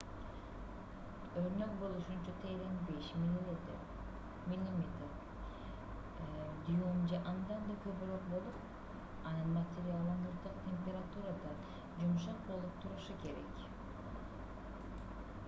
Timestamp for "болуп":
8.31-8.57, 12.51-12.81